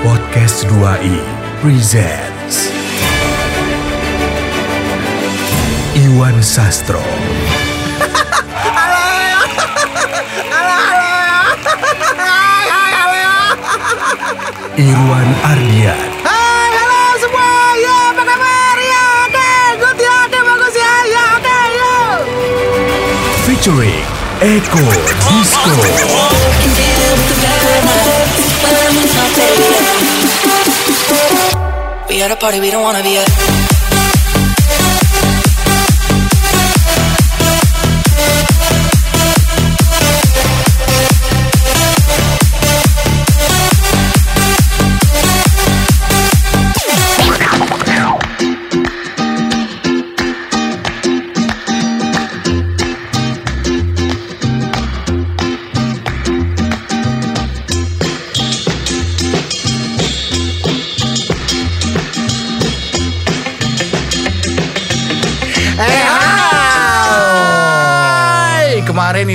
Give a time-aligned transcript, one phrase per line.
[0.00, 1.20] Podcast 2i
[1.60, 2.72] presents
[5.92, 7.04] Iwan Sastro
[14.80, 17.52] Irwan Ardian Hai, halo semua.
[17.76, 18.76] Ya, apa kabar?
[18.80, 19.50] Ya, oke.
[19.82, 20.94] Good ya, oke, bagus ya.
[21.10, 22.18] Ya, oke, yuk.
[23.44, 24.04] featuring
[24.40, 24.84] Eko
[25.28, 25.76] Disco
[32.08, 33.79] We at a party we don't wanna be at.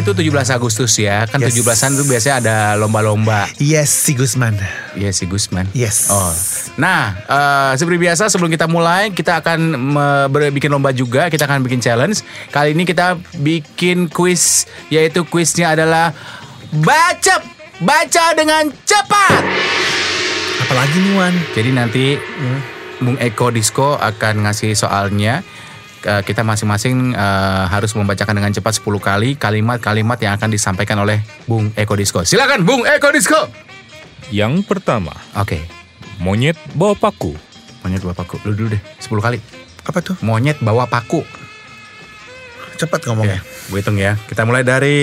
[0.06, 1.26] Itu 17 Agustus ya.
[1.26, 1.58] Kan Yes.
[1.58, 3.50] 17-an itu biasanya ada lomba-lomba.
[3.58, 4.54] Yes, si Gusman.
[4.94, 5.66] Iya si Gusman.
[5.74, 6.14] Yes.
[6.14, 6.30] Oh.
[6.78, 9.74] Nah, eh, seperti biasa sebelum kita mulai kita akan
[10.54, 11.34] bikin lomba juga.
[11.34, 12.22] Kita akan bikin challenge.
[12.54, 16.14] Kali ini kita bikin quiz yaitu quiznya adalah
[16.86, 17.42] baca
[17.82, 19.42] baca dengan cepat.
[20.66, 21.34] Apalagi nih, Wan?
[21.58, 22.06] Jadi nanti
[23.02, 25.42] Bung Eko Disco akan ngasih soalnya.
[26.06, 31.26] Eh, Kita masing-masing eh, harus membacakan dengan cepat 10 kali kalimat-kalimat yang akan disampaikan oleh
[31.50, 32.22] Bung Eko Disco.
[32.22, 33.50] Silakan Bung Eko Disco.
[34.30, 35.66] Yang pertama, Oke.
[36.22, 37.34] monyet bawa paku.
[37.82, 38.38] Monyet bawa paku.
[38.46, 39.42] Lu dulu deh 10 kali.
[39.82, 40.14] Apa tuh?
[40.22, 41.26] Monyet bawa paku.
[42.78, 43.42] Cepat ngomongnya.
[43.66, 44.14] Gue hitung ya.
[44.22, 44.94] Kita mulai dari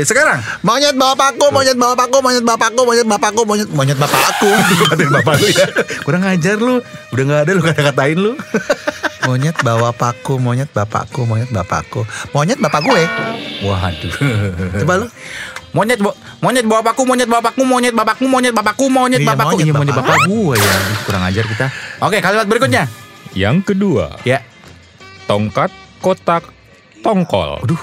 [0.00, 0.38] sekarang.
[0.60, 4.22] Monyet bawa paku, monyet bawa paku, monyet bawa paku, monyet bawa paku, monyet monyet bapak
[4.30, 4.50] aku.
[4.86, 5.66] Katain bapak lu ya.
[6.00, 6.78] Kurang ngajar lu.
[7.10, 8.32] Udah nggak ada lu kata-katain lu.
[9.26, 12.06] monyet bawa paku, monyet bapakku, monyet bapakku.
[12.30, 13.02] Monyet bapak gue.
[13.62, 14.12] Waduh.
[14.78, 15.06] Coba lu.
[15.74, 19.58] Monyet bawa monyet bawa paku, monyet bawa paku, monyet bapakmu, monyet bapakku, monyet Iya, bapakku.
[19.58, 20.06] monyet Iya, monyet bapak.
[20.06, 20.74] bapak gue ya.
[21.02, 21.66] Kurang ajar kita.
[21.98, 22.86] Oke, kalimat berikutnya.
[23.34, 24.46] Yang kedua, Ya.
[25.26, 26.46] tongkat, kotak,
[27.02, 27.58] tongkol.
[27.58, 27.80] Aduh.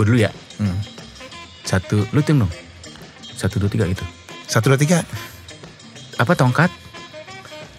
[0.00, 0.32] Gue dulu ya.
[0.56, 0.80] Hmm.
[1.60, 2.48] Satu, lu tim dong.
[3.36, 4.00] Satu, dua, tiga gitu.
[4.48, 5.04] Satu dua tiga.
[6.16, 6.72] Apa tongkat?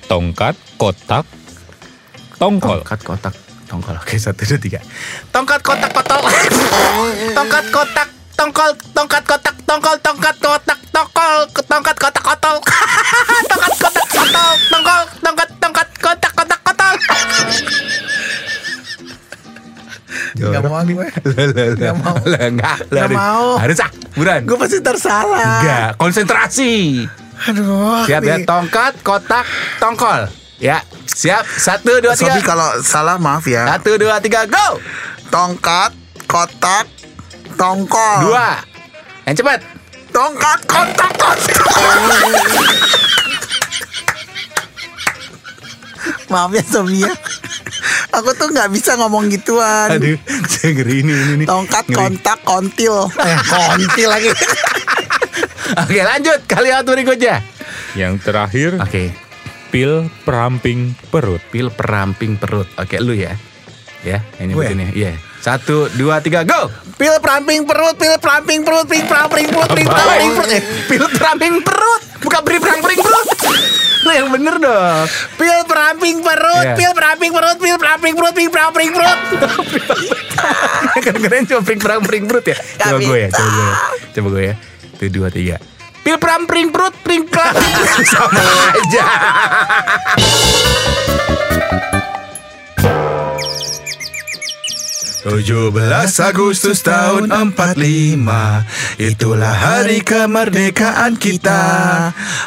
[0.05, 1.25] Tongkat, kotak,
[2.37, 2.85] tongkol.
[2.85, 3.33] Tongkat kotak
[3.65, 3.97] tongkol.
[3.97, 4.77] Oke, satu, dua, tiga.
[5.33, 6.21] Tongkat kotak kotol.
[7.33, 11.33] tongkat kotak tongkol tongkat kotak tongkol tongkat kotak tongkol
[11.65, 12.55] tongkat kotak kotol.
[13.49, 14.80] tongkat kotak kotol tongkol
[20.41, 21.07] Gak mau gue.
[21.77, 22.15] Gak mau.
[22.25, 22.77] Enggak.
[22.89, 23.61] Nggak mau.
[23.61, 24.41] Harus ah, buruan.
[24.49, 25.61] Gue pasti tersalah.
[25.61, 27.05] Enggak, konsentrasi.
[27.49, 28.05] Aduh.
[28.05, 29.45] Siap ya, tongkat, kotak,
[29.77, 30.29] tongkol.
[30.61, 31.41] Ya, siap.
[31.45, 32.37] Satu, dua, tiga.
[32.37, 33.65] Sobi kalau salah maaf ya.
[33.65, 34.77] Satu, dua, tiga, go.
[35.33, 35.93] Tongkat,
[36.29, 36.85] kotak,
[37.57, 38.29] tongkol.
[38.29, 38.61] Dua.
[39.25, 39.59] Yang cepat.
[40.13, 41.65] Tongkat, kotak, kotak.
[46.31, 47.11] Maaf ya Sobi ya.
[48.11, 49.87] Aku tuh nggak bisa ngomong gituan.
[49.89, 51.45] Aduh, saya ngeri ini, ini, ini.
[51.45, 51.95] Tongkat, Ngeri.
[51.95, 53.07] kontak, kontil.
[53.07, 54.29] Eh, kontil lagi.
[55.81, 56.39] Oke, lanjut.
[56.45, 57.39] Kalimat berikutnya.
[57.93, 59.15] Yang terakhir, Oke,
[59.69, 61.39] pil peramping perut.
[61.47, 62.67] pil peramping perut.
[62.75, 63.31] Oke, lu ya.
[64.01, 64.65] Ya, ini Gue?
[64.65, 64.91] begini.
[64.91, 65.13] Iya.
[65.39, 66.69] Satu, dua, tiga, go.
[66.97, 70.49] Pil peramping perut, pil peramping perut, pil peramping perut, pil peramping perut.
[70.49, 72.01] Eh, Pil peramping perut.
[72.19, 73.10] Bukan beri peramping perut.
[74.11, 75.07] Lu yang bener dong.
[75.39, 76.75] Pil peramping perut, Iya.
[76.75, 79.19] pil peramping perut, pil peramping perut, pil peramping perut.
[80.99, 82.57] Keren-keren cuma pring peramping perut ya.
[82.75, 83.75] Coba gue ya, coba gue ya.
[84.11, 84.55] Coba gue ya.
[84.91, 85.55] Satu, dua, tiga.
[86.03, 87.55] Pil peramping perut, pring pram.
[88.11, 88.43] Sama
[88.75, 89.05] aja.
[95.21, 95.77] 17
[96.33, 97.77] Agustus tahun 45
[98.97, 101.61] Itulah hari kemerdekaan kita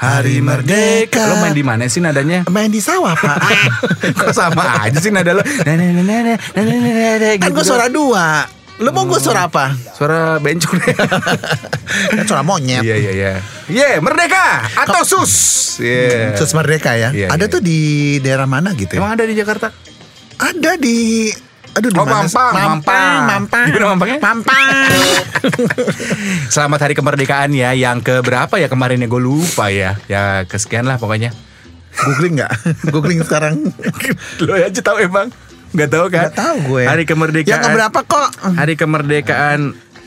[0.03, 2.43] Hari merdeka Lo main di mana sih nadanya?
[2.51, 3.39] Main di sawah, Pak.
[4.19, 7.35] Kok sama aja sih nada lo Nah, nah, nah, nah, nah, nah, nah, nah, nah,
[7.39, 8.43] kan gitu gue suara dua.
[8.83, 9.71] Lu mau gue suara apa?
[9.95, 10.99] Suara bencong deh
[12.19, 12.83] Kan suara monyet.
[12.83, 13.33] Iya iya iya
[13.71, 15.33] Iya merdeka Atau sus
[15.79, 17.15] Iya Sus Merdeka ya.
[17.15, 19.01] Iya, Ada tuh di daerah mana gitu ya?
[19.01, 19.71] Emang ada di Jakarta?
[20.43, 21.31] Ada di
[21.75, 22.07] Aduh di Oh?
[22.07, 23.21] Mampang, Mampang.
[23.27, 23.65] Mampang.
[23.67, 24.19] Di mana Mampangnya?
[24.23, 24.67] Mampang.
[26.55, 30.87] Selamat hari kemerdekaan ya Yang ke berapa ya kemarin ya Gue lupa ya Ya kesekian
[30.89, 31.35] lah pokoknya
[31.95, 32.53] Googling nggak?
[32.95, 33.71] Googling sekarang.
[34.43, 35.31] Lo aja tahu emang
[35.75, 36.83] Gak tahu kan Nggak tahu gue.
[36.87, 38.29] Hari kemerdekaan Yang keberapa kok?
[38.39, 39.61] Hari kemerdekaan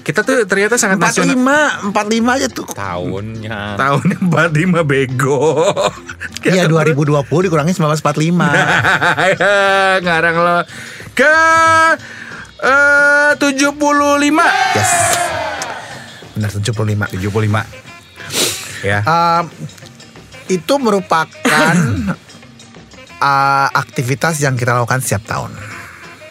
[0.07, 1.35] Kita tuh ternyata sangat nasional.
[1.91, 2.63] 45, 45 aja tuh.
[2.71, 3.75] Tahunnya.
[3.75, 5.43] Tahun 45 bego.
[6.47, 8.07] Iya 2020 dikurangi 1945.
[10.07, 10.63] Ngarang lo
[11.11, 11.35] ke
[12.63, 13.75] eh 75.
[14.79, 14.91] yes.
[16.39, 17.19] Benar 75.
[17.19, 18.87] 75.
[18.87, 19.03] Ya.
[19.03, 19.51] Um,
[20.47, 21.75] itu merupakan
[23.19, 25.51] uh, aktivitas yang kita lakukan setiap tahun.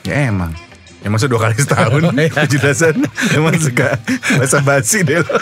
[0.08, 0.65] Ya emang.
[1.06, 2.02] Ya masa dua kali setahun.
[2.34, 2.98] Tujuh belasan
[3.30, 3.94] Emang suka
[4.42, 5.38] Bahasa basi deh lo.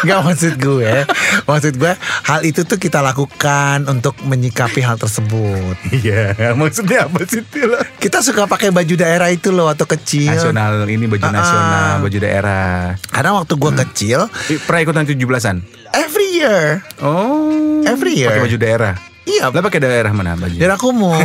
[0.00, 1.04] Gak maksud gue.
[1.44, 1.92] Maksud gue
[2.24, 5.76] Hal itu tuh kita lakukan Untuk menyikapi hal tersebut.
[5.92, 7.76] Iya Maksudnya apa sih lo?
[8.00, 10.32] Kita suka pakai baju daerah itu loh Waktu kecil.
[10.32, 12.00] Nasional Ini baju Ah, nasional ah.
[12.00, 12.96] Baju daerah.
[13.12, 15.60] Karena waktu gue kecil Ih, Pernah ikutan tujuh belasan?
[15.92, 16.80] Every year.
[17.04, 17.84] Oh.
[17.84, 18.32] Every year.
[18.32, 18.94] Pakai baju daerah
[19.24, 19.48] Iya.
[19.48, 21.16] Lah pakai daerah mana baju Daerah kumuh.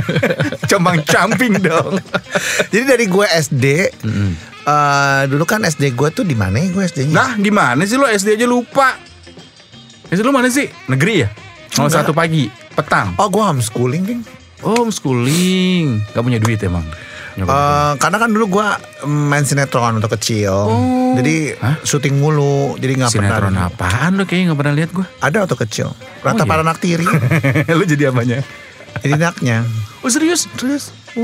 [0.70, 2.02] Combang camping dong.
[2.74, 3.64] Jadi dari gue SD
[4.66, 7.14] eh, Dulu kan SD gue tuh di mana ya gue SD-nya?
[7.14, 8.10] Nah gimana sih lo?
[8.10, 8.98] SD aja lupa.
[10.10, 10.66] SD lo mana sih?
[10.90, 11.28] Negeri ya?
[11.78, 12.02] Oh Enggak.
[12.02, 13.14] satu pagi Petang.
[13.22, 14.20] Oh gue homeschooling Ding.
[14.66, 16.02] Oh homeschooling.
[16.10, 16.82] Gak punya duit emang
[17.40, 18.66] Eh, karena kan dulu gue
[19.06, 20.66] main sinetron untuk kecil,
[21.14, 21.78] jadi Hah?
[21.80, 23.70] syuting mulu, jadi nggak Sinetron pernah.
[23.70, 25.88] apaan lo kayaknya gak pernah lihat gue Ada waktu kecil,
[26.18, 26.50] rata Oh, iya?
[26.50, 27.06] para anak tiri,
[27.68, 28.42] Lo jadi apanya
[28.98, 29.62] jadi anaknya.
[30.02, 31.22] Oh serius Serius Oh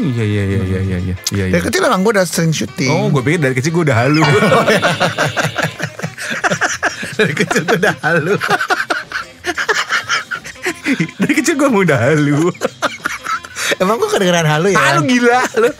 [0.00, 1.44] iya iya iya iya iya iya iya.
[1.50, 2.88] Dari kecil emang gue udah sering syuting.
[2.88, 4.24] Oh gue pikir dari kecil gue udah halu
[7.14, 8.34] dari kecil gue udah halu.
[11.18, 12.48] Dari kecil gue udah halu
[13.76, 14.78] emang gue kedengeran halu ya?
[14.80, 15.70] Halu gila lo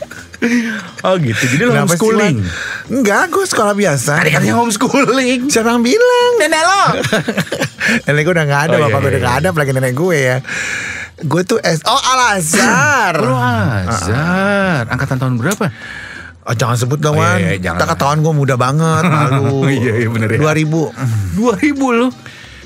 [1.02, 2.36] Oh gitu Jadi sih, homeschooling?
[2.88, 4.22] Enggak, gue sekolah biasa.
[4.22, 6.30] Tadi katanya homeschooling Siapa yang bilang?
[6.38, 6.82] Nenek lo
[8.06, 9.40] nenek gue udah gak ada, Oh, iya, bapak gue iya, udah gak iya.
[9.40, 10.36] ada, apalagi nenek gue ya.
[11.20, 13.14] Gue tuh S Oh Al Azhar.
[13.16, 15.74] Lo Azhar Angkatan tahun berapa?
[16.44, 17.36] Oh, jangan sebut dong Oh, Wan.
[17.36, 17.90] iya, iya, jangan.
[17.90, 19.66] Ketahuan gue muda banget, malu.
[19.66, 20.38] Iya, iya, bener ya.
[20.38, 21.34] 2000.
[21.34, 22.08] 2000 lo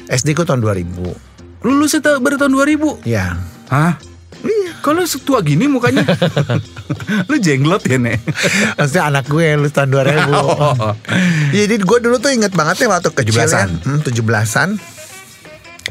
[0.06, 1.64] SD gue tahun 2000.
[1.64, 3.32] Lulusnya ta- baru tahun 2000 Ya.
[3.66, 3.96] Hah?
[4.42, 6.02] Iya Kalau setua gini mukanya
[7.30, 8.18] Lu jenglot ya Nek
[8.74, 10.28] Maksudnya anak gue lulus tahun 2000.
[10.42, 10.94] Oh.
[11.52, 13.68] Jadi gue dulu tuh inget banget ya waktu kecil 17-an.
[13.70, 13.86] ya.
[13.86, 14.68] Hmm, 17-an.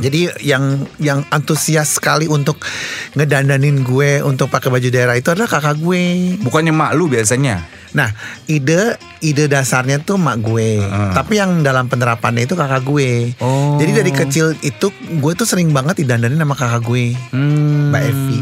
[0.02, 2.58] Jadi yang yang antusias sekali untuk
[3.14, 6.36] ngedandanin gue untuk pakai baju daerah itu adalah kakak gue.
[6.42, 8.08] Bukannya mak lu biasanya Nah,
[8.48, 10.80] ide ide dasarnya tuh mak gue.
[11.12, 13.36] Tapi yang dalam penerapannya itu kakak gue.
[13.44, 13.76] Oh.
[13.78, 14.88] Jadi dari kecil itu
[15.20, 17.16] gue tuh sering banget didandanin sama kakak gue.
[17.36, 17.92] hmm.
[17.92, 18.38] Mbak Evi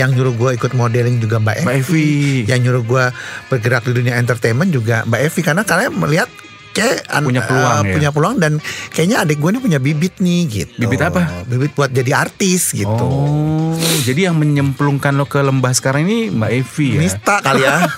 [0.00, 2.08] Yang nyuruh gue ikut modeling juga Mbak Evi, Mbak Evi.
[2.48, 3.04] Yang nyuruh gue
[3.52, 6.28] bergerak di dunia entertainment juga Mbak Evi Karena karena melihat
[6.74, 7.94] kayak Punya peluang eh, ya?
[7.94, 8.52] punya peluang dan
[8.90, 11.22] kayaknya adik gue ini punya bibit nih gitu Bibit apa?
[11.44, 16.50] Bibit buat jadi artis gitu Oh, jadi yang menyemplungkan lo ke lembah sekarang ini Mbak
[16.52, 17.00] Evi ya?
[17.00, 17.78] Nista kali ya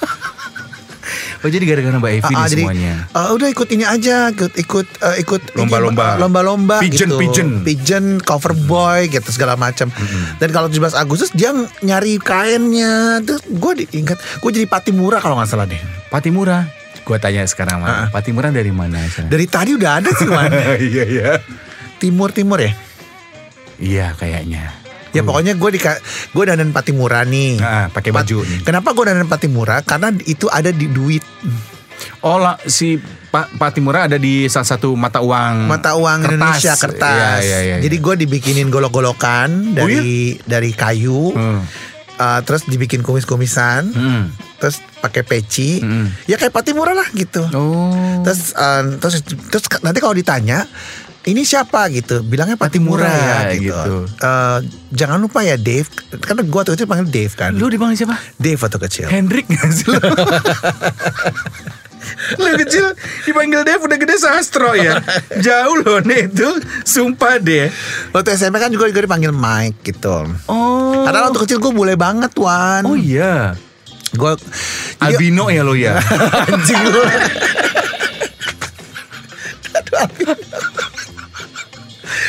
[1.38, 2.94] Oh jadi gara-gara Mbak Evi nih jadi semuanya.
[3.08, 6.18] eh, udah ikut ini aja ikut ikut eh, ikut Lomba-lomba.
[6.18, 7.16] lomba-lomba Pigeon, gitu.
[7.16, 7.48] pigeon.
[7.62, 9.86] pigeon cover boy gitu segala macam
[10.34, 15.46] dan kalau 17 Agustus dia nyari kainnya terus gue diingat gue jadi Patimura kalau nggak
[15.46, 16.66] salah deh Patimura.
[17.06, 18.98] Gua tanya sekarang mah, Patimura dari mana?
[19.06, 20.50] Dari tadi udah ada sih man
[20.82, 21.30] Iya iya.
[21.96, 22.74] timur timur ya
[23.76, 24.74] Iya kayaknya.
[25.08, 28.60] ya pokoknya gue di gue dandan Patimura nih Ah, pakai Pat- baju nih.
[28.62, 31.22] kenapa gue dandan Patimura karena itu ada di duit
[32.20, 36.36] Oh lah, si Pak Patimura ada di salah satu mata uang mata uang kertas.
[36.36, 37.76] Indonesia kertas Iya, iya, iya.
[37.80, 41.62] jadi gue dibikinin golok-golokan Oh, dari dari kayu Hmm.
[42.14, 44.24] Uh, terus dibikin kumis-kumisan, Hmm.
[44.56, 46.08] Terus pakai peci, Hmm.
[46.24, 47.44] ya kayak Patimura lah gitu.
[47.52, 48.20] Oh.
[48.24, 50.64] Terus, uh, terus, terus nanti kalau ditanya,
[51.26, 53.74] ini siapa gitu, bilangnya Patimura, Patimura, ya gitu.
[53.74, 53.94] gitu.
[54.18, 54.58] Uh,
[54.90, 55.86] jangan lupa ya Dave,
[56.18, 57.50] karena gua waktu kecil panggil Dave kan.
[57.52, 58.16] Lu dipanggil siapa?
[58.38, 59.06] Dave waktu kecil.
[59.10, 59.98] Hendrik gak sih lu?
[62.38, 62.94] lu kecil
[63.26, 65.02] dipanggil Dev udah gede sastro ya
[65.42, 66.48] Jauh loh nih itu
[66.86, 67.66] Sumpah deh
[68.14, 70.22] Waktu SMP kan juga, juga dipanggil Mike gitu.
[70.46, 72.86] Oh Karena waktu kecil gue boleh banget Wan.
[72.86, 73.58] Oh iya
[74.16, 74.32] Gue
[74.98, 76.00] Albino ya lo ya?
[76.48, 76.80] Anjing.
[76.80, 77.04] Aduh.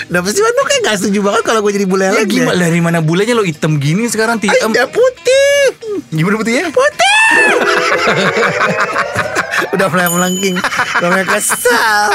[0.07, 2.55] Kenapa sih Wan lu kayak gak setuju banget kalau gue jadi bule Ya lagi gimana?
[2.57, 5.75] dari mana bulenya lo hitam gini sekarang Ay, hitam udah putih.
[6.09, 6.71] Gimana putihnya?
[6.71, 7.15] Putih.
[9.75, 10.55] Udah mulai melengking.
[11.01, 12.07] Udah mulai kesal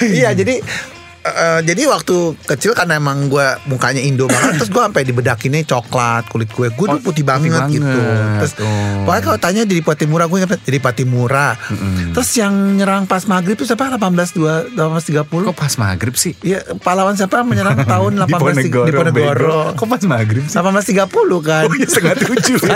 [0.18, 0.60] Iya jadi
[1.30, 6.26] eh, jadi waktu kecil karena emang gue mukanya Indo banget terus gue sampai dibedakinnya coklat
[6.26, 7.78] kulit gue gue Oh, putih banget, banget.
[7.78, 7.98] gitu
[8.36, 9.04] terus Oh.
[9.04, 11.54] pokoknya kalau tanya jadi Patimura gue ingat jadi Patimura
[12.10, 16.32] terus yang nyerang pas maghrib itu siapa 18 2 1830 Kok pas maghrib sih?
[16.40, 19.72] Iya, pahlawan siapa menyerang tahun 18 Diponegoro, Diponegoro.
[19.72, 19.76] bego.
[19.76, 20.54] Kok pas maghrib sih?
[20.54, 21.62] 1830 kan.
[21.64, 22.58] Oh iya setengah tujuh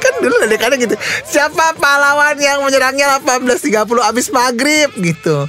[0.00, 0.94] kan dulu kadang gitu.
[1.24, 5.46] Siapa pahlawan yang menyerangnya 18.30 abis maghrib gitu.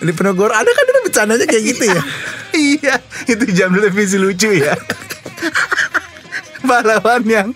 [0.00, 2.00] Di Penogoro ada kan dulu bercandanya kayak gitu ya.
[2.76, 2.94] iya,
[3.28, 4.76] itu jam televisi lucu ya.
[6.66, 7.48] Pahlawan yang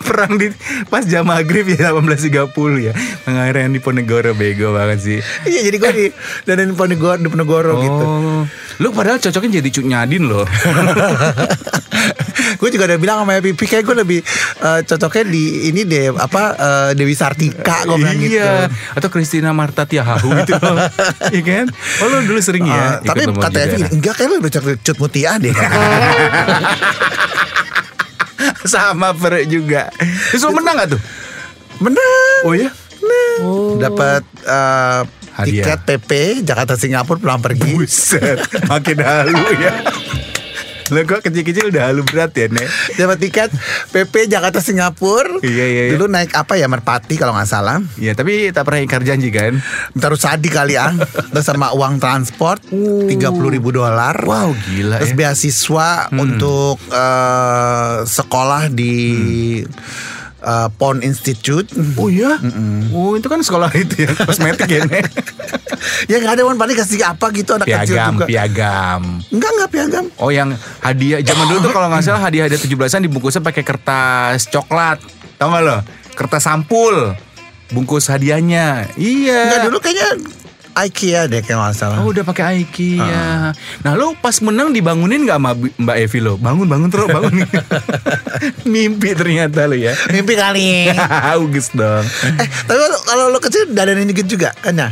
[0.00, 0.50] perang di
[0.90, 2.92] pas jam maghrib ya 18.30 ya.
[3.22, 5.18] Pengakhirnya di Ponegoro bego banget sih.
[5.46, 6.06] Iya jadi gue di
[6.46, 8.04] dan Penogoro di Penogoro gitu.
[8.04, 8.42] Oh,
[8.82, 10.44] lu padahal cocoknya jadi Cuk Nyadin loh.
[12.58, 14.20] gue juga udah bilang sama Pipi kayak gue lebih
[14.60, 18.40] eh, cocoknya di ini deh apa eh, Dewi Sartika gue bilang gitu.
[18.40, 18.66] iya,
[18.96, 20.76] atau Christina Marta Tiahahu gitu loh.
[21.30, 21.66] Iya kan?
[22.02, 22.98] Oh lu dulu sering ya.
[23.00, 23.88] Eh, tapi ikut lomba kata Evi juga.
[23.94, 25.54] enggak kayak lu udah cocok cut mutia deh.
[28.72, 29.88] sama per juga.
[30.32, 31.00] Terus lu menang gak tuh?
[31.80, 32.40] Menang.
[32.44, 32.70] Oh ya?
[33.80, 35.00] Dapat eh,
[35.36, 35.64] Hadiah.
[35.64, 36.10] tiket PP
[36.44, 37.72] Jakarta Singapura pulang pergi.
[37.72, 39.72] Buset, makin halu ya.
[40.90, 42.66] Lo kok kecil-kecil udah halu berat ya, Nek?
[42.98, 43.50] Dapat tiket
[43.94, 45.38] PP Jakarta Singapura.
[45.40, 45.92] Iya, iya, iya.
[45.94, 47.78] Dulu naik apa ya Merpati kalau nggak salah.
[47.96, 49.62] Ya, tapi tak pernah ingkar janji kan?
[49.94, 50.90] Taruh sadi kali ya.
[51.30, 52.60] Terus sama uang transport
[53.06, 54.18] tiga puluh ribu dolar.
[54.26, 55.18] Wow, gila Terus ya.
[55.18, 58.94] beasiswa untuk eh, sekolah di
[60.40, 61.68] eh, Pond Institute.
[61.96, 62.36] Oh iya?
[62.90, 64.82] Oh itu kan sekolah itu ya, kosmetik ya,
[66.08, 68.26] ya nggak ada Wan paling kasih apa gitu anak kecil Piagam, juga.
[68.26, 69.02] piagam.
[69.32, 70.04] Enggak enggak piagam.
[70.20, 74.98] Oh yang hadiah zaman dulu tuh kalau nggak salah hadiah-hadiah 17-an dibungkusnya pakai kertas coklat.
[75.36, 75.76] Tahu nggak lo?
[76.16, 77.16] Kertas sampul.
[77.70, 78.90] Bungkus hadiahnya.
[78.98, 79.40] Iya.
[79.46, 80.08] Enggak dulu kayaknya
[80.72, 81.98] IKEA deh kayak nggak salah.
[82.00, 83.52] Oh udah pakai IKEA.
[83.80, 86.34] Nah lu pas menang dibangunin nggak sama Mbak Evi lo?
[86.36, 87.44] Bangun bangun terus bangun.
[88.72, 89.94] Mimpi ternyata lo ya.
[90.08, 90.90] Mimpi kali.
[91.42, 92.04] Ugus dong.
[92.36, 94.88] eh, tapi kalau- lo kecil dadanin dikit juga kan ya?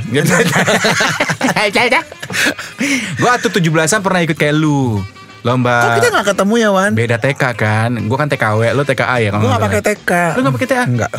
[3.17, 5.03] Gue atuh 17-an pernah ikut kayak lu.
[5.49, 6.91] Lomba Kok kita gak ketemu ya Wan?
[6.93, 7.91] beda TK kan.
[7.99, 9.83] Gue kan TKW, lo TKA ya kalau Gue gak nggak pakai.
[9.97, 10.81] TK Lu gak pakai TK?
[10.87, 11.13] Enggak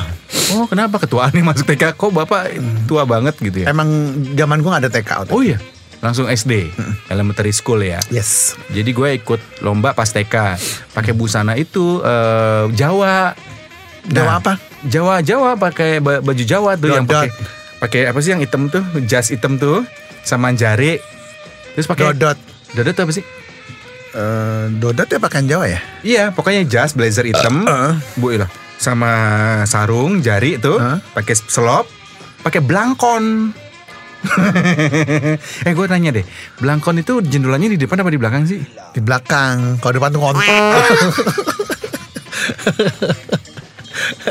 [0.50, 1.84] Oh kenapa ketua nih masuk TK?
[1.94, 2.42] Kok bapak
[2.86, 3.68] tua banget gitu ya?
[3.68, 3.90] Emang
[4.32, 5.58] zaman gue gak ada TK Oh iya,
[6.00, 6.72] langsung SD,
[7.08, 7.98] elementary school ya.
[8.08, 10.58] Yes Jadi gue ikut lomba pas TK,
[10.90, 13.34] pakai busana itu eh, Jawa.
[14.06, 14.54] Jawa apa?
[14.82, 17.28] Jawa Jawa pakai ba- baju Jawa tuh yang Dodot.
[17.28, 17.30] pakai
[17.80, 19.84] pakai apa sih yang hitam tuh, jas hitam tuh
[20.22, 20.98] sama jari.
[21.72, 22.40] Terus pakai Dodot
[22.72, 23.22] Dodot apa sih?
[24.10, 25.78] Eh, Dodot ya pakaian Jawa ya?
[26.02, 27.94] Iya, pokoknya jas blazer hitam, Uh, uh.
[28.18, 28.50] bu ilah,
[28.82, 29.14] sama
[29.70, 30.98] sarung jari tuh, Uh.
[31.14, 31.86] pakai selop,
[32.42, 33.54] pakai blangkon.
[35.68, 36.28] eh gue nanya deh,
[36.60, 38.60] blangkon itu jendelannya di depan apa di belakang sih?
[38.92, 40.44] Di belakang Kalau depan tuh kontol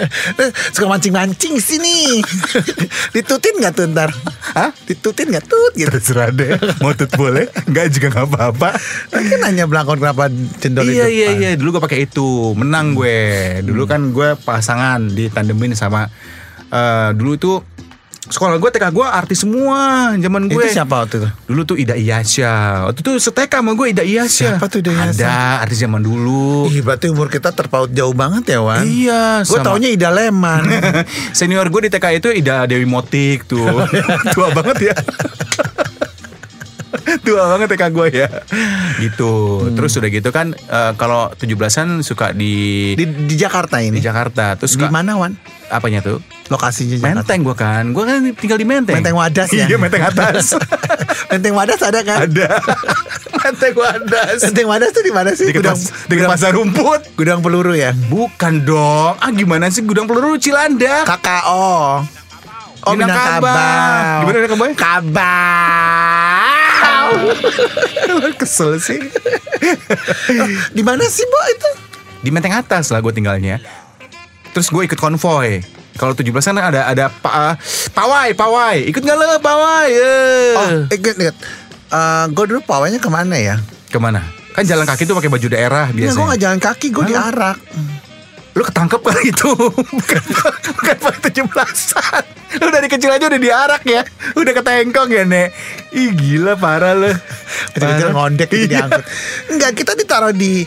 [0.75, 2.23] Suka mancing-mancing sini
[3.15, 4.11] Ditutin gak tuh ntar?
[4.55, 4.71] Hah?
[4.87, 8.71] Ditutin gak tut gitu Terserah deh, mau tut boleh, enggak juga nggak apa-apa.
[9.11, 10.31] Kan nanya belakang kenapa
[10.63, 13.19] cendol di iya iya iya, dulu gue pakai itu, menang gue.
[13.67, 16.07] Dulu kan gue pasangan ditandemin sama
[16.69, 17.53] eh dulu itu
[18.29, 19.79] sekolah gue TK gue artis semua
[20.15, 20.61] zaman gue.
[20.61, 21.29] Itu siapa waktu itu?
[21.45, 22.53] Dulu tuh Ida Iyasya.
[22.85, 24.55] Waktu itu seteka sama gue Ida Iyasya.
[24.55, 25.25] Siapa tuh Ida Iyasya?
[25.25, 26.69] Ada artis zaman dulu.
[26.69, 30.63] Ih berarti umur kita terpaut jauh banget ya Wan Iya, Gue sama- taunya Ida Leman
[31.39, 33.65] Senior gue di TK itu Ida Dewi Motik tuh.
[34.35, 34.97] Tua banget ya.
[37.29, 38.29] Tua banget TK gue ya.
[38.97, 39.33] Gitu.
[39.77, 44.57] Terus udah gitu kan eh, kalau 17-an suka di di, di Jakarta di ini Jakarta.
[44.57, 45.37] Terus Di suka mana Wan?
[45.69, 46.25] apanya tuh?
[46.49, 47.85] Lokasinya Jakarta Menteng gue kan.
[47.93, 48.97] Gue kan tinggal di Menteng.
[48.97, 49.69] Menteng Wadas ya?
[49.69, 50.57] Iya, Menteng atas.
[51.31, 52.25] Menteng Wadas ada kan?
[52.25, 52.49] Ada.
[53.45, 54.39] Menteng Wadas.
[54.49, 55.53] Menteng Wadas tuh di mana sih?
[55.53, 57.01] Dekat Gudang, dekat pasar rumput.
[57.21, 57.93] gudang peluru ya?
[57.93, 59.21] Bukan dong.
[59.21, 61.05] Ah gimana sih gudang peluru Cilandak?
[61.05, 62.01] KKO
[62.89, 62.97] Oh.
[62.97, 64.73] Minangkabau Gimana Minangkabau?
[64.73, 66.58] Kabau
[68.35, 68.99] Kesel sih.
[70.71, 71.71] Di mana sih Bo itu?
[72.19, 73.59] Di Menteng atas lah gue tinggalnya.
[74.51, 75.63] Terus gue ikut konvoy.
[75.95, 77.59] Kalau 17 kan ada ada pa,
[77.91, 78.87] pawai, pawai.
[78.87, 79.89] Ikut nggak lo pawai?
[79.91, 80.53] Eh.
[80.55, 81.37] Oh inget inget
[81.89, 83.57] Eh, Gue dulu pawainya ke mana ya?
[83.89, 84.21] Ke mana?
[84.53, 86.29] Kan jalan kaki tuh pakai baju daerah Enggak, gue biasanya.
[86.29, 87.57] gak jalan kaki, gue diarak
[88.53, 89.51] Lu ketangkep kali itu?
[89.99, 90.23] Bukan
[90.73, 92.25] Bukan pas 17-an
[92.59, 94.03] Lu dari kecil aja udah diarak ya?
[94.33, 95.53] Udah ketengkong ya Nek?
[95.93, 97.13] Ih gila parah lu.
[97.73, 98.89] Kecil-kecil ngondek gitu Iya.
[98.89, 99.05] diangkut.
[99.49, 100.65] Enggak, kita ditaruh di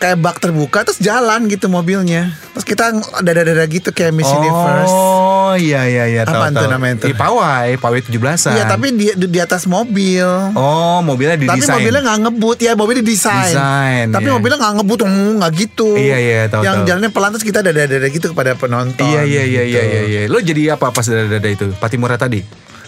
[0.00, 2.32] kayak bak terbuka terus jalan gitu mobilnya.
[2.56, 2.88] Terus kita
[3.20, 4.88] dada-dada gitu kayak Miss Universe.
[4.88, 6.72] Oh iya iya iya tahu Apaan tuh tahu.
[6.72, 7.08] namanya tuh?
[7.12, 8.56] Ih, pawai, pawai 17-an.
[8.56, 10.24] Iya, tapi di, di atas mobil.
[10.56, 11.76] Oh, mobilnya Tapi didesain.
[11.76, 13.52] mobilnya nggak ngebut ya, mobilnya didesain.
[13.52, 14.32] Desain, Tapi iya.
[14.32, 15.88] mobilnya nggak ngebut, mm, nggak gitu.
[15.92, 16.86] Iya, iya, tahu, Yang tahu.
[16.88, 19.04] jalannya pelan terus kita dada-dada gitu kepada penonton.
[19.04, 19.76] Iya iya iya gitu.
[19.76, 20.20] iya iya iya.
[20.26, 21.76] Lo jadi apa pas dada-dada itu?
[21.76, 22.40] Patimura tadi.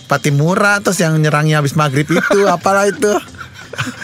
[0.02, 3.12] Patimura terus yang nyerangnya habis maghrib itu apalah itu.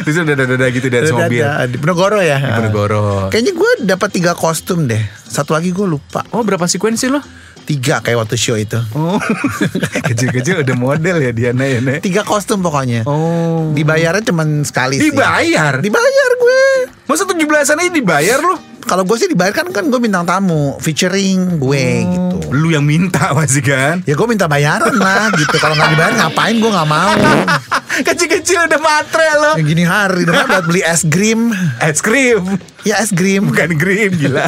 [0.05, 1.45] Terus udah dada-dada gitu di atas mobil.
[1.45, 2.39] Di Penogoro ya.
[2.41, 3.29] Di Penogoro.
[3.29, 5.01] Kayaknya gue dapat tiga kostum deh.
[5.29, 6.25] Satu lagi gue lupa.
[6.33, 7.21] Oh berapa sekuensi lo?
[7.69, 8.81] Tiga kayak waktu show itu.
[8.97, 9.21] Oh
[10.09, 12.01] kecil-kecil udah model ya Diana ya Nek?
[12.01, 13.05] Tiga kostum pokoknya.
[13.05, 15.13] Oh Dibayarnya cuman sekali sih.
[15.13, 15.77] Dibayar?
[15.77, 16.61] Dibayar gue.
[17.05, 18.57] Masa 17an aja dibayar lo?
[18.89, 22.37] Kalau gue sih dibayar kan kan gue bintang tamu featuring gue gitu.
[22.57, 24.01] Lu yang minta pasti kan?
[24.09, 25.61] Ya gue minta bayaran lah gitu.
[25.61, 27.13] Kalau nggak dibayar ngapain gue nggak mau.
[27.99, 31.51] Kecil-kecil udah matre lo Yang gini hari udah buat beli es krim.
[31.83, 33.51] Es krim Ya es krim.
[33.51, 34.47] Bukan krim gila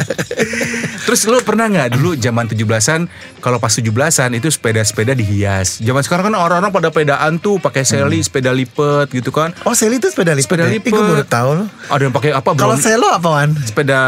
[1.05, 3.11] Terus lu pernah nggak dulu zaman 17an
[3.43, 8.23] Kalau pas 17an itu sepeda-sepeda dihias Zaman sekarang kan orang-orang pada pedaan tuh pakai seli,
[8.23, 10.47] sepeda lipat gitu kan Oh Sally itu sepeda lipat.
[10.47, 10.71] Sepeda ya?
[10.71, 11.67] lipat Ih, gue baru tahu loh.
[11.91, 12.75] Ada yang pakai apa Kalau?
[12.79, 13.53] Selo apaan?
[13.61, 13.99] Sepeda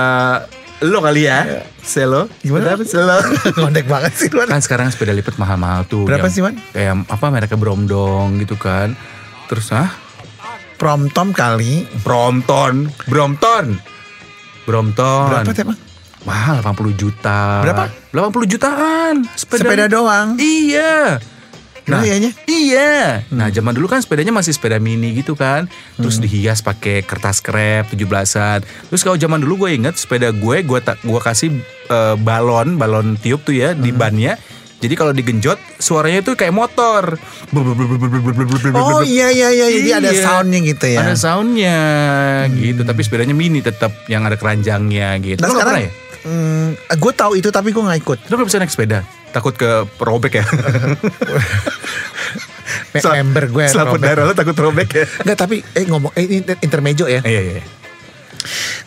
[0.83, 2.75] lo kali ya Selo Gimana?
[2.83, 3.19] Selo.
[3.59, 4.27] Ngondek banget sih.
[4.31, 6.55] Kan sekarang sepeda lipat mahal-mahal tuh Berapa Yang sih, Man?
[6.75, 8.95] Kayak apa mereknya Bromdong gitu kan
[9.47, 9.91] Terus ah
[10.75, 11.87] Promtom kali.
[12.01, 13.79] Brompton Brompton
[14.63, 15.79] Brompton Berapa tuh emang?
[16.23, 17.83] Mahal 80 juta Berapa?
[18.11, 20.35] 80 jutaan Sepeda doang.
[20.35, 21.19] Iya
[21.83, 22.31] Nah, iyanya?
[22.47, 23.27] Iya.
[23.27, 25.67] Nah, zaman dulu kan sepedanya masih sepeda mini gitu kan.
[25.99, 26.23] Terus Hmm.
[26.23, 28.63] dihias pakai kertas krep 17-an.
[28.63, 31.51] Terus kalau zaman dulu gue inget sepeda gue gue tak gue kasih
[31.83, 33.99] eh, balon, balon tiup tuh ya di Hmm.
[33.99, 34.39] bannya.
[34.83, 37.15] Jadi kalau digenjot suaranya tuh kayak motor.
[38.75, 39.67] Oh iya iya iya.
[39.71, 40.23] Jadi ada Iya.
[40.27, 40.99] soundnya gitu ya.
[40.99, 41.79] Ada soundnya
[42.51, 45.39] gitu, tapi sepedanya mini tetap yang ada keranjangnya gitu.
[45.39, 45.91] Nah sekarang, pernah ya?
[46.27, 46.67] hmm,
[46.99, 48.19] gue tahu itu tapi gue nggak ikut.
[48.27, 49.07] Lu gak bisa naik sepeda?
[49.31, 50.45] Takut ke robek ya?
[52.93, 53.65] Member gue.
[53.71, 55.05] Selaput darah lu takut robek ya?
[55.23, 57.23] Nggak tapi eh ngomong eh, ini intermejo ya.
[57.23, 57.63] Iya, iya.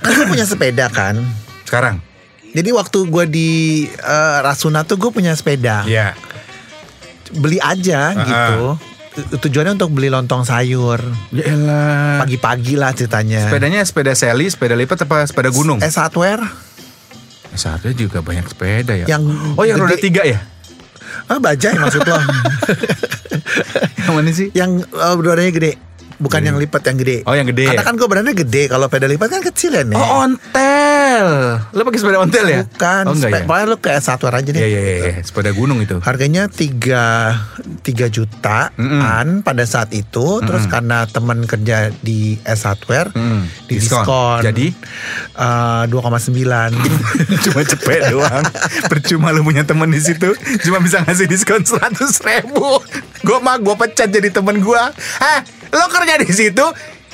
[0.05, 1.25] Kan gue punya sepeda kan.
[1.65, 1.99] Sekarang?
[2.56, 3.50] Jadi waktu gue di
[3.86, 5.84] eh, Rasuna tuh gue punya sepeda.
[5.84, 6.16] Iya.
[7.32, 8.56] Beli aja Ah, gitu.
[9.12, 11.00] Tu- Tujuannya untuk beli lontong sayur.
[11.30, 11.52] Ya.
[12.16, 13.44] Pagi-pagi lah ceritanya.
[13.44, 15.78] Sepedanya sepeda seli, sepeda lipat apa sepeda gunung?
[15.78, 16.40] Eh hardware.
[17.52, 19.06] Saatnya juga banyak sepeda ya.
[19.06, 19.22] Yang
[19.52, 20.40] oh yang roda tiga ya?
[21.26, 22.16] Ah bajai maksud lo.
[23.98, 24.48] Yang mana sih?
[24.52, 25.72] yang eh, rodanya gede.
[26.16, 27.18] Bukan yang lipat yang gede.
[27.25, 27.87] Oh, yang gede Karena ya?
[27.87, 28.62] kan gue berani gede.
[28.67, 29.95] Kalau peda lipat kan kecil ya nih.
[29.95, 31.26] Oh ontel.
[31.71, 32.60] Lo pakai sepeda ontel ya?
[32.64, 33.02] Bukan.
[33.04, 33.45] Oh enggak ya?
[33.45, 34.56] Pokoknya lu kayak satu aja deh.
[34.56, 34.97] Iya iya iya.
[34.97, 35.14] iya.
[35.21, 36.00] Sepeda gunung itu.
[36.00, 43.45] Harganya 3 3 jutaan pada saat itu terus karena teman kerja di S Hardware Mm-mm.
[43.67, 44.02] di Diskon.
[44.02, 44.41] diskon.
[44.43, 44.67] Jadi?
[45.36, 46.73] eh, 2,9.
[47.45, 48.45] cuma cepet doang.
[48.88, 52.80] Percuma lu punya temen di situ, cuma bisa ngasih diskon seratus ribu.
[53.21, 54.82] Gue mah gue pecat jadi temen gue.
[55.19, 55.41] Hah,
[55.76, 56.65] lo kerja di situ,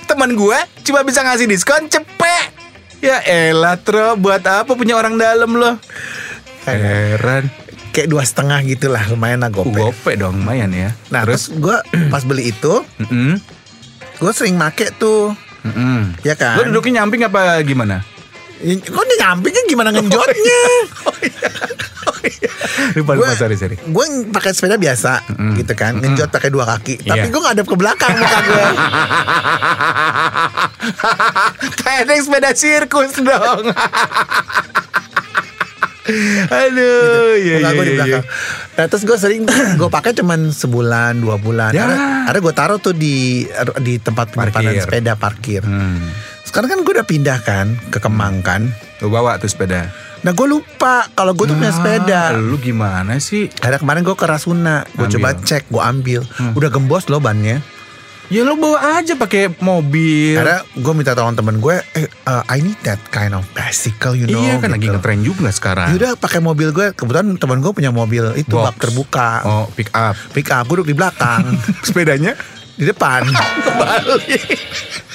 [0.06, 2.54] temen gue cuma bisa ngasih diskon cepet.
[3.02, 5.74] Ya elah Tro, buat apa punya orang dalam lo?
[6.64, 7.50] Heran.
[7.92, 9.74] Kayak dua setengah gitu lah lumayan lah Uh, gope.
[9.74, 10.96] gope dong lumayan ya.
[11.10, 11.76] Nah terus gue
[12.08, 12.74] pas beli itu
[14.22, 15.34] gue sering make tuh
[15.66, 16.14] mm-mm.
[16.22, 16.62] ya kan.
[16.62, 18.00] Lo duduknya nyamping apa gimana?
[18.62, 20.62] Kok dia nyampingnya gimana ngenjotnya?
[20.94, 21.12] Lupa
[22.94, 23.76] gue lupa sorry sorry.
[23.76, 27.28] gue pakai sepeda biasa gitu kan ngenjot pakai dua kaki tapi Iya.
[27.28, 28.64] gue ngadep ke belakang muka gue
[31.76, 33.64] Kayak naik sepeda sirkus dong.
[36.44, 37.96] Aduh, iya muka iya gue di iya.
[37.96, 38.24] belakang
[38.72, 41.86] nah terus gue sering gue pakai cuman sebulan dua bulan Ya.
[42.24, 43.46] ada, gue taruh tuh di
[43.78, 46.02] di tempat penyimpanan sepeda parkir Hmm.
[46.42, 48.66] sekarang kan gue udah pindah kan ke Kemang kan
[48.98, 49.90] Lu bawa tuh sepeda.
[50.22, 53.50] Nah gue lupa kalau gue tuh punya sepeda Ah, Lu gimana sih?
[53.58, 56.22] ada kemarin gue ke Rasuna gue coba cek gue ambil
[56.54, 57.58] udah gembos loh bannya
[58.30, 60.32] Ya lu bawa aja pakai mobil.
[60.32, 64.24] Karena gue minta tolong temen gue, eh, uh, I need that kind of bicycle, you
[64.24, 64.40] know.
[64.40, 64.96] iya kan lagi gitu.
[64.96, 65.92] ngetren juga sekarang.
[65.92, 68.64] Yaudah pakai mobil gue, kebetulan temen gue punya mobil itu Box.
[68.64, 70.16] bak terbuka, Oh, pick up.
[70.32, 71.44] pick up, gue duduk di belakang,
[71.84, 72.32] Sepedanya
[72.72, 73.28] di depan.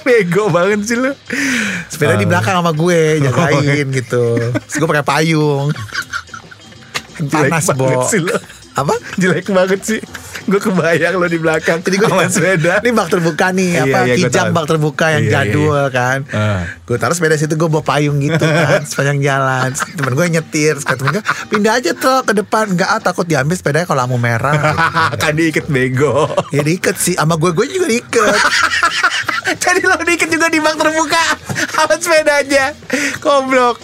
[0.06, 1.12] bego banget sih lu.
[1.88, 4.24] Sepeda di belakang sama gue, jagain gitu.
[4.52, 5.68] Terus gue pakai payung.
[7.28, 8.08] Panas bo.
[8.08, 8.32] sih lu.
[8.78, 8.94] Apa?
[9.20, 10.00] Jelek banget sih.
[10.42, 12.80] Gue kebayang lo di belakang Jadi gue sama sepeda.
[12.80, 15.82] Ini bak terbuka nih, Iya, apa iya, gua kijang bak terbuka yang Iya, iya, jadul
[15.90, 16.18] kan.
[16.30, 16.62] Ah.
[16.82, 19.68] Gue taruh sepeda situ gue bawa payung gitu kan sepanjang jalan.
[19.72, 22.70] Temen gue nyetir, temen gue pindah aja tuh ke depan.
[22.70, 24.54] Enggak ah takut diambil sepedanya kalau lampu merah.
[25.20, 26.30] kan diikat bego.
[26.50, 28.34] ya diikat sih, sama gue gue juga diikat.
[29.62, 31.24] Jadi lo diikat juga di bak terbuka
[31.70, 32.72] sama sepedanya.
[33.18, 33.76] Goblok.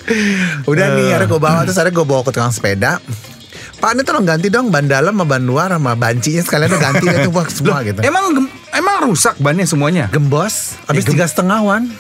[0.65, 1.13] Udah nih, Eh.
[1.13, 2.99] akhirnya gue bawa terus akhirnya gue bawa ke tukang sepeda.
[3.77, 7.05] Pak ini tolong ganti dong ban dalam sama ban luar sama bancinya sekalian tuh ganti
[7.37, 8.01] wah, semua gitu.
[8.01, 10.09] Emang emang rusak bannya semuanya?
[10.09, 11.93] Gembos, habis Ya, tiga setengah wan.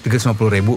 [0.00, 0.72] Tiga puluh ribu.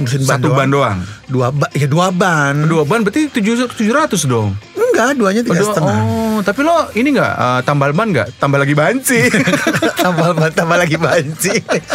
[0.00, 0.98] Ngurusin ban Satu ban doang.
[1.28, 2.64] Dua ban, ya dua ban.
[2.64, 4.56] Dua ban berarti tujuh tujuh ratus dong.
[4.94, 5.98] Enggak, duanya tiga Aduh, setengah.
[6.06, 8.28] Oh, tapi lo ini nggak eh, tambal ban nggak?
[8.38, 9.20] Tambal lagi banci.
[10.06, 11.50] tambah tambah lagi banci.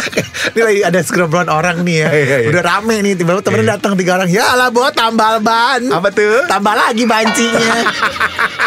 [0.52, 2.08] ini lagi ada scrobron orang nih ya.
[2.12, 2.48] Iya, iya, iya.
[2.52, 4.28] Udah rame nih tiba-tiba temennya datang tiga orang.
[4.28, 5.80] Ya lah buat tambal ban.
[5.88, 6.44] Apa tuh?
[6.44, 7.72] Tambah lagi bancinya.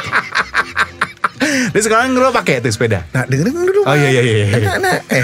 [1.72, 3.06] Terus sekarang lo pakai tuh sepeda.
[3.12, 4.36] Nah dengerin dulu Oh iya iya iya.
[4.38, 4.48] iya.
[4.56, 5.00] Enak, enak.
[5.08, 5.24] Eh,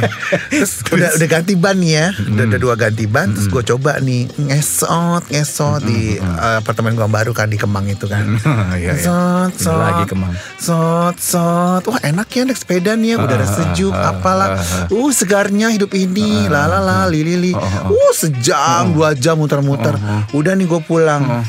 [0.51, 4.27] terus udah udah ganti ban ya udah ada dua ganti ban terus gue coba nih
[4.35, 8.27] ngesot ngesot di eh, apartemen gue baru kan di Kemang itu kan
[8.79, 8.93] Iya, iya.
[8.99, 10.33] Sot, Ini sot, lagi Kemang.
[10.55, 11.83] Sot, sot.
[11.85, 13.17] Wah enak ya naik sepeda nih ya.
[13.17, 14.47] Udara Ah, sejuk, ah, apalah.
[14.55, 16.45] ah, Uh segarnya hidup ini.
[16.45, 17.55] Lalala, lili.
[17.55, 19.95] Uh sejam, dua jam muter-muter.
[20.31, 21.43] Udah nih gue pulang.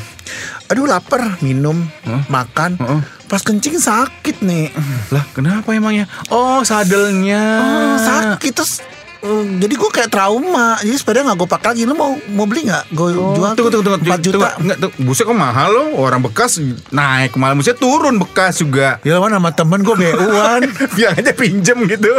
[0.67, 1.83] Aduh lapar, minum,
[2.27, 2.79] makan.
[3.31, 4.75] Pas kencing sakit nih.
[5.07, 6.03] Lah kenapa emangnya?
[6.27, 7.43] Oh sadelnya.
[7.57, 8.83] Oh, sakit terus.
[9.21, 10.75] eh, jadi gue kayak trauma.
[10.77, 11.83] Jadi sepeda nggak gue pakai lagi.
[11.85, 12.91] Lu mau mau beli nggak?
[12.91, 14.35] Gue Oh, jual tunggu, tunggu, tunggu, 4 juta.
[14.35, 14.97] Tunggu, enggak, tunggu.
[15.01, 19.53] Buset kok mahal lo Orang bekas naik Malah buset turun bekas juga Ya mana sama
[19.53, 20.61] temen gue BU-an.
[20.97, 22.11] Biar aja pinjem gitu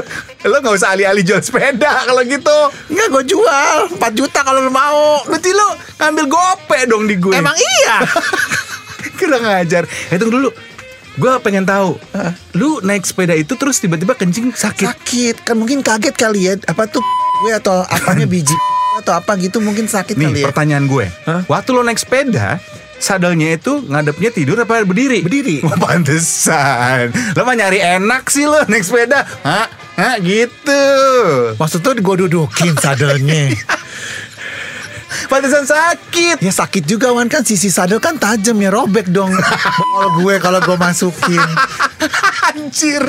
[0.43, 2.57] Lo gak usah alih-alih jual sepeda Kalau gitu
[2.89, 5.21] Enggak gue jual 4 juta kalau lu mau.
[5.27, 8.01] Berarti lo ngambil gope dong di gue Emang iya.
[9.19, 10.51] Kurang ajar Eh tunggu dulu
[11.17, 12.01] Gue pengen tahu
[12.57, 14.89] Lu naik sepeda itu terus tiba-tiba kencing sakit?
[14.89, 15.37] Sakit.
[15.45, 16.55] Kan mungkin kaget kali ya.
[16.65, 17.05] Apa tuh
[17.43, 18.55] gue atau apanya biji
[18.93, 20.47] atau apa gitu mungkin sakit kali Nih ya.
[20.53, 21.09] pertanyaan gue.
[21.25, 21.43] Hah?
[21.49, 22.61] Waktu lo naik sepeda
[23.03, 25.27] Sadelnya itu ngadepnya tidur apa berdiri?
[25.27, 25.59] Berdiri.
[25.67, 27.11] Oh pantesan.
[27.35, 29.27] Lo mah nyari enak sih lo naik sepeda.
[29.43, 29.67] Hah?
[29.99, 30.17] Hah?
[30.23, 30.83] Gitu.
[31.59, 33.51] Maksud tuh gue dudukin sadelnya
[35.29, 36.39] Pantesan sakit.
[36.41, 37.29] Ya sakit juga Wan.
[37.29, 38.71] Kan sisi sadel kan tajam ya.
[38.73, 39.33] Robek dong.
[39.95, 41.41] Bol gue kalau gue masukin.
[42.53, 43.05] Anjir.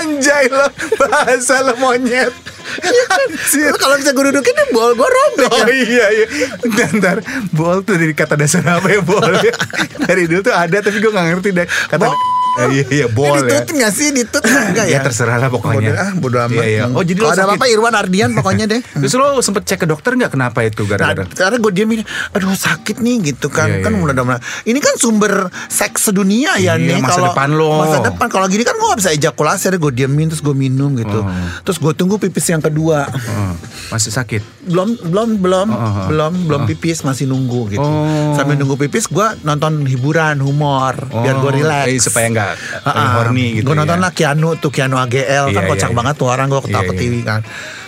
[0.00, 0.66] Anjay lo.
[0.98, 2.32] Bahasa lo monyet.
[2.80, 3.70] Anjir.
[3.70, 6.26] Lu kalau bisa gue dudukin ya bol gue robek Oh ya iya iya.
[6.62, 7.16] Bentar, bentar.
[7.54, 9.20] Bol tuh dari kata dasar apa ya bol?
[10.10, 11.66] Dari dulu tuh ada Tapi gue gak ngerti deh.
[11.66, 12.39] Kata Bol.
[12.52, 16.02] Iya iya bol ya ditut nggak sih ditut enggak Ya ya terserah lah pokoknya Bodo,
[16.02, 16.82] ah, bodo amat Iya, iya.
[16.88, 19.86] Oh jadi lo kalau ada apa-apa Irwan Ardian pokoknya deh Terus lo sempet cek ke
[19.86, 21.24] dokter nggak kenapa itu Nah, gara-gara?
[21.24, 24.40] karena gue diemin, aduh sakit nih gitu kan, Iya, kan iya, mulai mulai.
[24.62, 25.32] Ini kan sumber
[25.68, 26.98] seks sedunia ya Iya, nih.
[26.98, 27.70] masa kalau- depan lo.
[27.78, 30.90] Masa depan kalau gini kan gue gak bisa ejakulasi, ada gue diemin terus gue minum
[30.94, 31.20] gitu.
[31.62, 33.54] Terus gue tunggu pipis yang kedua, Oh,
[33.88, 34.42] masih sakit.
[34.66, 36.06] belum belum belum Oh, oh, oh.
[36.08, 37.82] belum belum pipis masih nunggu gitu.
[37.82, 38.34] Oh.
[38.34, 41.84] Sambil nunggu pipis gue nonton hiburan humor biar gue Oh, relax.
[41.86, 42.49] eh, supaya nggak uh,
[42.84, 43.72] horny gitu.
[43.72, 44.04] Gue nonton ya.
[44.08, 46.86] lah Keanu tuh Keanu AGL kan Iya, kocak iya, banget tuh orang gue ketawa Iya,
[46.86, 46.92] iya.
[46.94, 47.40] ketiwi kan.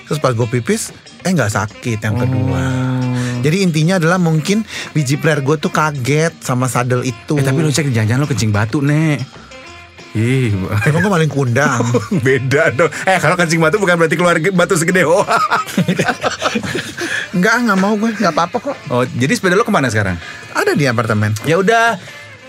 [0.08, 0.82] Terus pas gue pipis
[1.22, 2.62] eh nggak sakit yang kedua.
[2.62, 3.02] Oh.
[3.42, 4.62] Jadi intinya adalah mungkin
[4.94, 7.38] biji player gue tuh kaget sama sadel itu.
[7.38, 9.22] Eh tapi lo cek jangan-jangan lo kencing batu nek.
[10.12, 10.52] Ih,
[10.88, 11.80] emang gue maling kundang.
[12.26, 12.92] beda dong.
[13.08, 15.24] Eh kalau kencing batu bukan berarti keluar batu segede oh.
[17.32, 18.76] Enggak nggak mau gue nggak apa-apa kok.
[18.92, 20.20] oh, jadi sepeda lo ke mana sekarang?
[20.52, 21.32] Ada di apartemen.
[21.48, 21.96] Ya udah,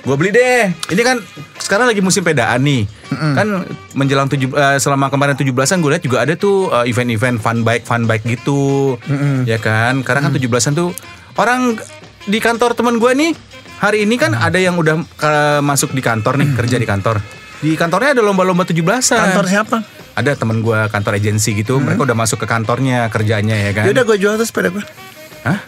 [0.03, 0.67] gue beli deh.
[0.91, 1.17] Ini kan
[1.63, 2.83] sekarang lagi musim pedaan nih.
[3.13, 3.63] Kan
[3.95, 7.87] menjelang tujuh eh, selama kemarin 17-an gue lihat juga ada tuh eh, event-event fun bike
[7.87, 8.99] fun bike gitu.
[9.47, 10.03] Ya kan?
[10.03, 10.91] Karena kan 17-an tuh
[11.39, 11.79] orang
[12.27, 13.31] di kantor teman gue nih
[13.83, 17.23] hari ini kan ada yang udah eh, masuk di kantor nih, kerja di kantor.
[17.63, 19.31] Di kantornya ada lomba-lomba 17-an.
[19.31, 19.77] Kantor siapa?
[20.13, 23.87] Ada teman gue kantor agensi gitu, mereka udah masuk ke kantornya kerjanya ya kan.
[23.87, 24.83] Ya udah gue jual tuh sepeda gue.
[25.47, 25.63] Hah?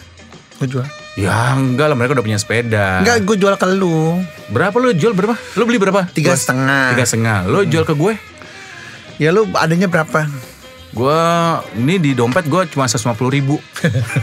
[0.60, 0.86] Gue jual.
[1.16, 3.00] Ya enggak lah mereka udah punya sepeda.
[3.00, 4.20] Enggak gue jual ke lu.
[4.52, 5.32] Berapa lo jual berapa?
[5.56, 6.04] Lo beli berapa?
[6.12, 6.92] Tiga setengah.
[6.92, 7.48] Tiga setengah.
[7.48, 8.20] Lo jual ke gue?
[9.16, 10.28] Ya lu adanya berapa?
[10.92, 11.20] Gue
[11.80, 13.56] ini di dompet gue cuma 150 ribu.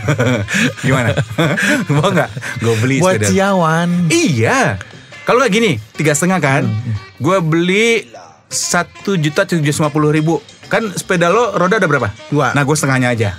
[0.85, 1.17] Gimana?
[1.97, 2.29] Mau nggak?
[2.61, 3.27] Gue beli Buat sepeda.
[3.33, 3.89] Ciawan.
[4.13, 4.77] Iya.
[5.25, 6.69] Kalau nggak gini, tiga setengah kan?
[6.69, 6.93] Hmm.
[7.17, 8.05] Gue beli
[8.53, 10.37] satu juta tujuh ratus lima puluh ribu.
[10.69, 12.13] Kan sepeda lo roda ada berapa?
[12.29, 12.53] Dua.
[12.53, 13.29] Nah gue setengahnya aja.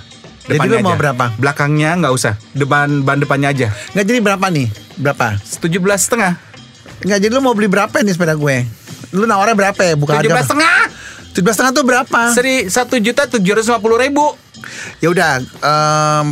[0.45, 1.01] Jadi Depannya lo mau aja.
[1.01, 1.25] berapa?
[1.35, 2.33] Belakangnya nggak usah.
[2.53, 3.67] Depan ban depannya aja.
[3.91, 4.67] Nggak jadi berapa nih?
[4.95, 5.27] Berapa?
[5.41, 6.37] Tujuh belas setengah.
[7.01, 8.55] Nggak jadi lu mau beli berapa nih sepeda gue?
[9.11, 9.93] Lu nawarnya berapa ya?
[9.97, 10.49] Buka Tujuh belas harga.
[10.53, 10.77] setengah.
[11.33, 12.21] Tujuh belas setengah tuh berapa?
[12.31, 14.25] Seri satu juta tujuh ratus lima puluh ribu.
[15.01, 15.31] Ya udah.
[15.41, 16.25] em,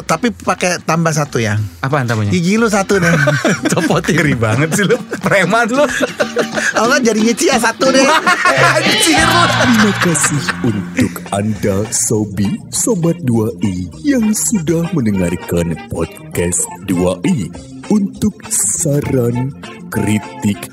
[0.00, 1.60] tapi pakai tambah satu ya.
[1.84, 2.32] Apaan namanya?
[2.32, 3.12] Gigi lu satu deh.
[3.76, 4.16] Copotin.
[4.16, 5.84] Ngeri banget sih lu Preman lu
[6.72, 8.00] Kalau nggak jarinya Cia satu deh.
[8.00, 17.52] Anjir lu Terima kasih untuk Anda Sobi Sobat 2i yang sudah mendengarkan podcast 2i.
[17.92, 19.52] Untuk saran,
[19.92, 20.72] kritik,